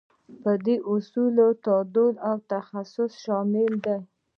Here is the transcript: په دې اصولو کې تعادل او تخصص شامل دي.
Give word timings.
په 0.41 0.51
دې 0.65 0.75
اصولو 0.91 1.47
کې 1.53 1.59
تعادل 1.65 2.13
او 2.29 2.35
تخصص 2.51 3.11
شامل 3.23 3.71
دي. 3.85 3.97